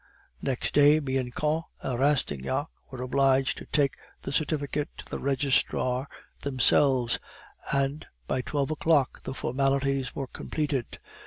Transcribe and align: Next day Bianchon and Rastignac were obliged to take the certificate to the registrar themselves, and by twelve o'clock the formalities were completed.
Next 0.41 0.73
day 0.73 0.97
Bianchon 0.97 1.61
and 1.83 1.99
Rastignac 1.99 2.65
were 2.89 3.03
obliged 3.03 3.59
to 3.59 3.67
take 3.67 3.93
the 4.23 4.31
certificate 4.31 4.89
to 4.97 5.05
the 5.05 5.19
registrar 5.19 6.07
themselves, 6.39 7.19
and 7.71 8.07
by 8.25 8.41
twelve 8.41 8.71
o'clock 8.71 9.21
the 9.21 9.35
formalities 9.35 10.15
were 10.15 10.25
completed. 10.25 10.97